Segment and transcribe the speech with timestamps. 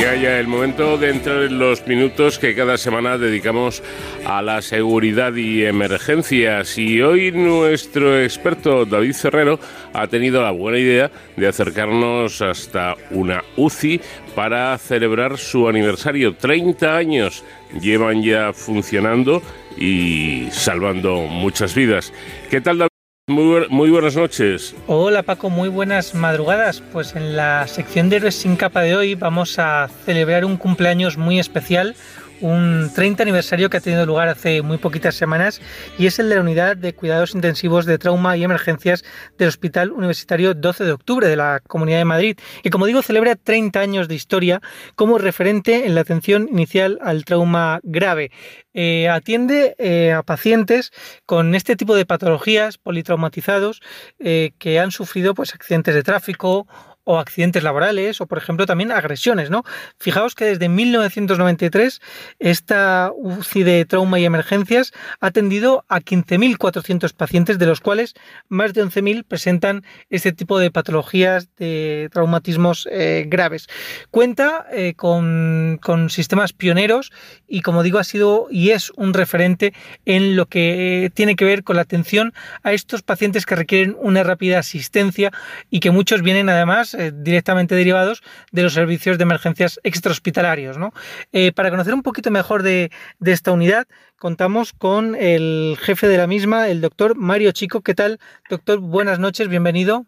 [0.00, 3.82] Llega ya el momento de entrar en los minutos que cada semana dedicamos
[4.24, 6.78] a la seguridad y emergencias.
[6.78, 9.60] Y hoy nuestro experto David Ferrero
[9.92, 14.00] ha tenido la buena idea de acercarnos hasta una UCI
[14.34, 16.34] para celebrar su aniversario.
[16.34, 17.44] 30 años
[17.78, 19.42] llevan ya funcionando
[19.76, 22.10] y salvando muchas vidas.
[22.48, 22.89] ¿Qué tal David?
[23.30, 24.74] Muy, buenas noches.
[24.88, 26.82] Hola Paco, muy buenas madrugadas.
[26.92, 31.16] Pues en la sección de Héroes sin capa de hoy vamos a celebrar un cumpleaños
[31.16, 31.94] muy especial,
[32.40, 35.60] un 30 aniversario que ha tenido lugar hace muy poquitas semanas
[35.96, 39.04] y es el de la unidad de cuidados intensivos de trauma y emergencias
[39.38, 43.36] del Hospital Universitario 12 de Octubre de la Comunidad de Madrid y como digo celebra
[43.36, 44.60] 30 años de historia
[44.96, 48.32] como referente en la atención inicial al trauma grave.
[48.72, 50.92] Eh, atiende eh, a pacientes
[51.26, 52.78] con este tipo de patologías
[53.20, 53.82] politraumatizados
[54.18, 56.66] eh, que han sufrido pues accidentes de tráfico
[57.04, 59.64] o accidentes laborales o, por ejemplo, también agresiones, ¿no?
[59.98, 62.00] Fijaos que desde 1993
[62.38, 68.14] esta UCI de trauma y emergencias ha atendido a 15.400 pacientes, de los cuales
[68.48, 73.68] más de 11.000 presentan este tipo de patologías de traumatismos eh, graves.
[74.10, 77.12] Cuenta eh, con, con, sistemas pioneros
[77.46, 79.72] y, como digo, ha sido y es un referente
[80.04, 84.22] en lo que tiene que ver con la atención a estos pacientes que requieren una
[84.22, 85.30] rápida asistencia
[85.70, 90.78] y que muchos vienen además eh, directamente derivados de los servicios de emergencias extrahospitalarios.
[90.78, 90.92] ¿no?
[91.32, 92.90] Eh, para conocer un poquito mejor de,
[93.24, 97.82] esta unidad, contamos con el jefe de la misma, el doctor Mario Chico.
[97.82, 98.78] ¿Qué tal, doctor?
[98.78, 100.06] Buenas noches, bienvenido.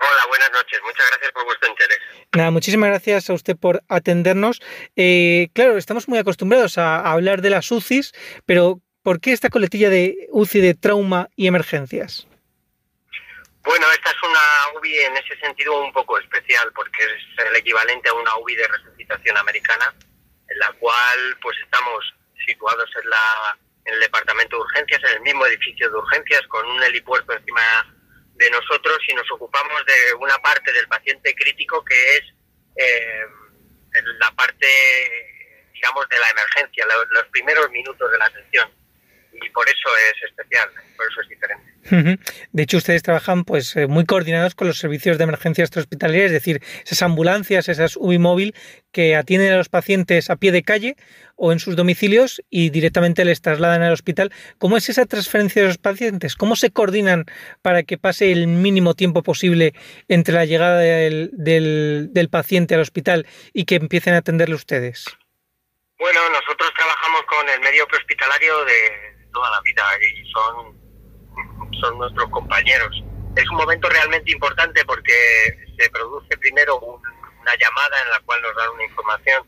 [0.00, 0.80] Hola, buenas noches.
[0.82, 1.98] Muchas gracias por vuestro interés.
[2.34, 4.62] Nada, muchísimas gracias a usted por atendernos.
[4.96, 8.12] Eh, claro, estamos muy acostumbrados a, hablar de las UCIs,
[8.46, 12.29] pero ¿por qué esta coletilla de UCI de trauma y emergencias?
[13.62, 18.08] Bueno, esta es una UBI en ese sentido un poco especial porque es el equivalente
[18.08, 19.94] a una UBI de resucitación americana,
[20.48, 22.14] en la cual pues estamos
[22.46, 26.66] situados en, la, en el departamento de urgencias, en el mismo edificio de urgencias, con
[26.66, 27.62] un helipuerto encima
[28.34, 32.22] de nosotros y nos ocupamos de una parte del paciente crítico que es
[32.76, 33.26] eh,
[34.20, 34.66] la parte,
[35.74, 38.79] digamos, de la emergencia, los primeros minutos de la atención
[39.32, 41.70] y por eso es especial, por eso es diferente.
[42.52, 46.32] De hecho, ustedes trabajan pues eh, muy coordinados con los servicios de emergencia extrahospitalaria, es
[46.32, 48.54] decir, esas ambulancias, esas UBI móvil
[48.92, 50.96] que atienden a los pacientes a pie de calle
[51.36, 54.32] o en sus domicilios y directamente les trasladan al hospital.
[54.58, 56.36] ¿Cómo es esa transferencia de los pacientes?
[56.36, 57.24] ¿Cómo se coordinan
[57.62, 59.74] para que pase el mínimo tiempo posible
[60.08, 65.06] entre la llegada del, del, del paciente al hospital y que empiecen a atenderle ustedes?
[65.98, 70.76] Bueno, nosotros trabajamos con el medio prehospitalario de toda la vida y son,
[71.80, 73.02] son nuestros compañeros.
[73.36, 78.54] Es un momento realmente importante porque se produce primero una llamada en la cual nos
[78.56, 79.46] dan una información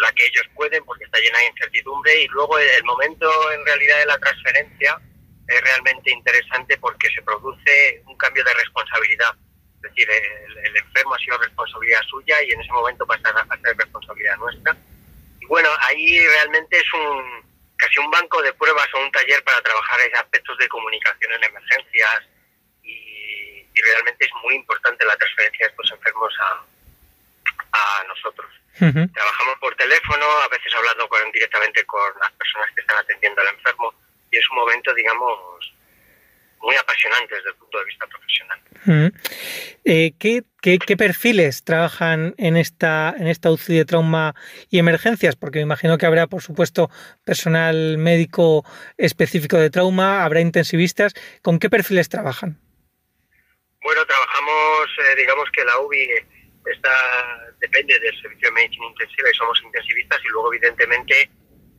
[0.00, 3.98] la que ellos pueden porque está llena de incertidumbre y luego el momento en realidad
[3.98, 5.00] de la transferencia
[5.48, 9.34] es realmente interesante porque se produce un cambio de responsabilidad.
[9.76, 13.76] Es decir, el, enfermo ha sido responsabilidad suya y en ese momento pasa a ser
[13.76, 14.76] responsabilidad nuestra.
[15.40, 17.45] Y bueno, ahí realmente es un,
[17.86, 21.44] casi un banco de pruebas o un taller para trabajar en aspectos de comunicación en
[21.44, 22.22] emergencias
[22.82, 23.04] y,
[23.92, 26.64] realmente es muy importante la transferencia de estos enfermos a,
[27.72, 28.50] a nosotros.
[29.12, 33.48] Trabajamos por teléfono, a veces hablando con, directamente con las personas que están atendiendo al
[33.48, 33.94] enfermo
[34.30, 35.72] y es un momento, digamos,
[36.60, 39.12] muy apasionante desde el punto de vista profesional.
[39.84, 44.34] Eh, ¿qué, qué, perfiles trabajan en esta, en esta UCI de trauma
[44.70, 45.36] y emergencias?
[45.36, 46.90] Porque me imagino que habrá, por supuesto,
[47.24, 48.64] personal médico
[48.96, 51.14] específico de trauma, habrá intensivistas.
[51.42, 52.60] ¿Con qué perfiles trabajan?
[53.82, 56.08] Bueno, trabajamos, eh, digamos que la UBI
[56.66, 56.96] está,
[57.60, 61.30] depende del servicio de medicina intensiva y somos intensivistas y luego, evidentemente,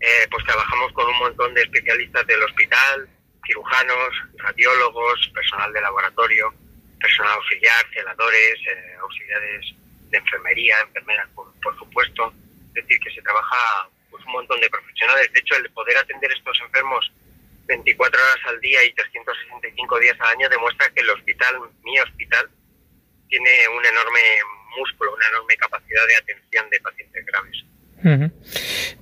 [0.00, 3.08] eh, pues trabajamos con un montón de especialistas del hospital,
[3.46, 6.52] cirujanos, radiólogos, personal de laboratorio,
[7.00, 9.74] personal auxiliar, celadores, eh, auxiliares
[10.10, 12.32] de enfermería, enfermeras, por, supuesto.
[12.68, 15.32] Es decir, que se trabaja pues, un montón de profesionales.
[15.32, 17.12] De hecho, el poder atender estos enfermos
[17.66, 22.48] 24 horas al día y 365 días al año demuestra que el hospital, mi hospital,
[23.28, 24.20] tiene un enorme
[24.78, 27.64] músculo, una enorme capacidad de atención de pacientes graves.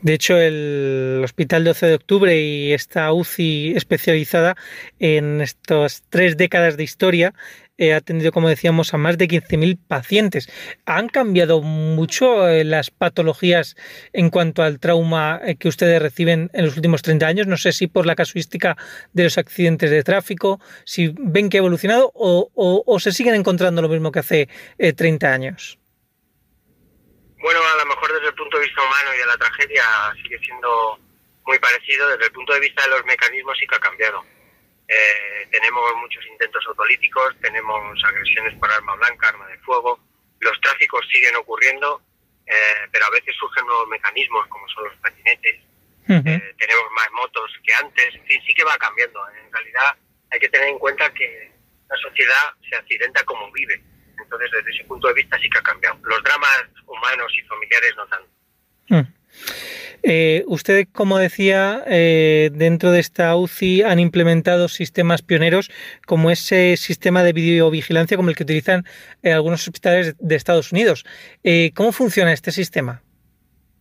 [0.07, 4.57] De hecho, el Hospital 12 de Octubre y esta UCI especializada
[5.01, 7.35] en estas tres décadas de historia
[7.77, 10.49] eh, ha atendido, como decíamos, a más de 15.000 pacientes.
[10.85, 13.75] ¿Han cambiado mucho eh, las patologías
[14.13, 17.47] en cuanto al trauma eh, que ustedes reciben en los últimos 30 años?
[17.49, 18.77] No sé si por la casuística
[19.13, 23.89] de los accidentes de tráfico, si ven que ha evolucionado o, se siguen encontrando lo
[23.89, 24.49] mismo que hace
[24.79, 25.81] 30 años.
[27.43, 27.61] Bueno,
[28.97, 29.85] humano y de la tragedia
[30.23, 30.99] sigue siendo
[31.45, 32.09] muy parecido.
[32.09, 34.25] Desde el punto de vista de los mecanismos sí que ha cambiado.
[34.89, 39.99] Eh, tenemos muchos intentos autolíticos, tenemos agresiones por arma blanca, arma de fuego.
[40.41, 42.01] Los tráficos siguen ocurriendo,
[42.47, 45.61] eh, pero a veces surgen nuevos mecanismos como son los patinetes.
[46.09, 48.15] Eh, tenemos más motos que antes.
[48.15, 49.21] En fin, sí que va cambiando.
[49.31, 49.97] En realidad
[50.31, 51.51] hay que tener en cuenta que
[51.89, 53.83] la sociedad se accidenta como vive.
[54.23, 55.99] Entonces, desde ese punto de vista sí que ha cambiado.
[56.05, 58.36] Los dramas humanos y familiares no tanto.
[58.89, 59.17] Mm.
[60.09, 65.69] Eh, usted, como decía, eh, dentro de esta UCI han implementado sistemas pioneros
[66.07, 68.87] como ese sistema de videovigilancia como el que utilizan
[69.25, 71.05] eh, algunos hospitales de Estados Unidos.
[71.75, 73.03] ¿Cómo funciona este sistema?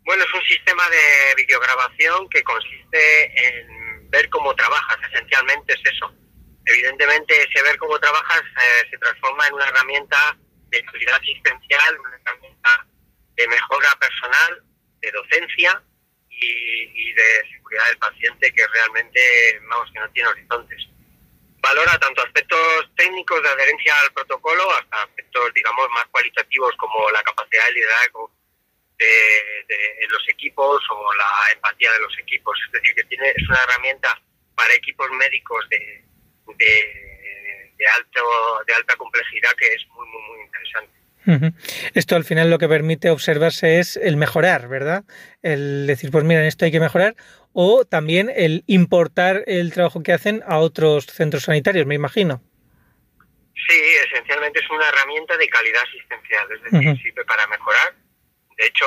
[0.03, 4.97] Bueno, es un sistema de videograbación que consiste en ver cómo trabajas.
[5.13, 6.11] Esencialmente es eso.
[6.65, 8.41] Evidentemente, ese ver cómo trabajas
[8.89, 10.37] se transforma en una herramienta
[10.69, 12.87] de calidad asistencial, una herramienta
[13.35, 14.63] de mejora personal,
[15.05, 15.81] de docencia
[16.29, 20.87] y, de seguridad del paciente que realmente, vamos, que no tiene horizontes.
[21.61, 27.23] Valora tanto aspectos técnicos de adherencia al protocolo hasta aspectos, digamos, más cualitativos como la
[27.23, 28.31] capacidad de liderazgo
[28.97, 32.57] de, los equipos o la empatía de los equipos.
[32.65, 34.21] Es decir, que tiene, es una herramienta
[34.55, 36.03] para equipos médicos de,
[36.57, 41.04] de, alto, de alta complejidad que es muy, muy, muy interesante.
[41.93, 45.03] Esto al final lo que permite observarse es el mejorar, ¿verdad?
[45.41, 47.15] El decir, pues mira, en esto hay que mejorar,
[47.53, 52.41] o también el importar el trabajo que hacen a otros centros sanitarios, me imagino.
[53.67, 57.95] Sí, esencialmente es una herramienta de calidad asistencial, es decir, sirve para mejorar.
[58.57, 58.85] De hecho,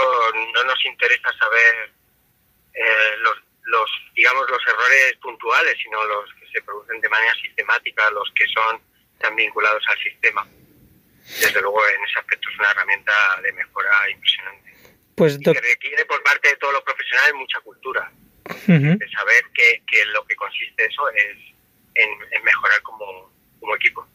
[0.55, 1.93] no nos interesa saber
[2.75, 3.35] eh, los,
[3.65, 8.45] los, digamos, los errores puntuales, sino los que se producen de manera sistemática, los que
[8.47, 8.81] son
[9.19, 10.47] tan vinculados al sistema
[11.41, 14.73] desde luego en ese aspecto es una herramienta de mejora impresionante.
[15.15, 18.13] Pues, que requiere por parte de todos los profesionales mucha cultura,
[18.45, 21.37] de saber que, que, lo que consiste eso es
[21.97, 24.07] en, mejorar como, como equipo.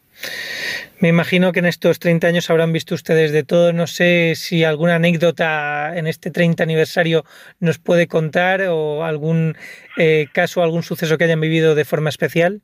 [1.00, 3.74] Me imagino que en estos 30 años habrán visto ustedes de todo.
[3.74, 7.26] No sé si alguna anécdota en este 30 aniversario
[7.60, 9.58] nos puede contar o algún
[9.98, 12.62] eh, caso, algún suceso que hayan vivido de forma especial.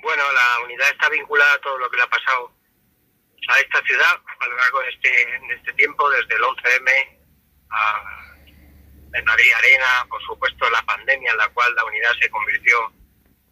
[0.00, 2.52] Bueno, la unidad está vinculada a todo lo que le ha pasado
[3.48, 7.18] a esta ciudad a lo largo de este, este tiempo, desde el 11M
[7.70, 8.24] a
[9.14, 12.92] en Madrid Arena, por supuesto la pandemia en la cual la unidad se convirtió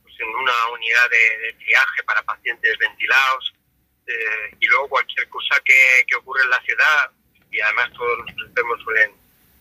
[0.02, 3.54] pues, en una unidad de, triaje para pacientes ventilados
[4.08, 7.12] eh, y luego cualquier cosa que, que, ocurre en la ciudad
[7.50, 9.12] y además todos los enfermos suelen,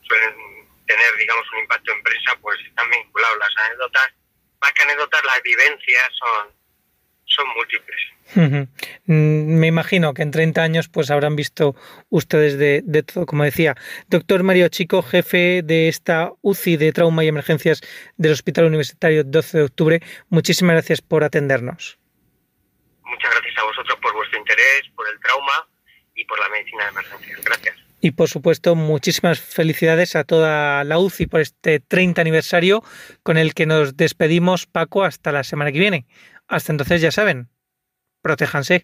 [0.02, 4.12] suelen tener digamos un impacto en prensa pues están vinculados las anécdotas
[4.60, 6.62] más que anécdotas las vivencias son
[7.26, 8.01] son múltiples.
[8.36, 8.64] Mm,
[9.06, 11.76] me imagino que en 30 años pues habrán visto
[12.10, 13.76] ustedes de, de, todo, como decía.
[14.08, 17.82] Doctor Mario Chico, jefe de esta UCI de Trauma y Emergencias
[18.18, 22.00] del Hospital Universitario 12 de Octubre, muchísimas gracias por atendernos.
[23.04, 25.68] Muchas gracias a vosotros por vuestro interés, por el trauma
[26.16, 27.42] y por la medicina de emergencias.
[27.44, 27.76] Gracias.
[28.04, 32.84] Y por supuesto, muchísimas felicidades a toda la UCI por este 30 aniversario
[33.22, 36.08] con el que nos despedimos, Paco, hasta la semana que viene.
[36.48, 37.50] Hasta entonces ya saben,
[38.22, 38.80] protéjanse.